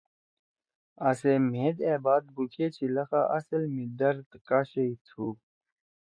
آسے 1.09 1.33
مھید 1.51 1.77
أ 1.91 1.93
بات 2.05 2.23
بُوکھے 2.33 2.65
چھی 2.75 2.85
لخا 2.95 3.21
اصل 3.37 3.61
می 3.73 3.85
”درد“ 3.99 4.29
کا 4.47 4.59
شیئی 4.69 4.93
تُھو؟ 5.05 5.25